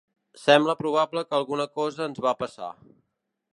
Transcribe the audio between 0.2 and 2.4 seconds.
Sembla probable que alguna cosa ens va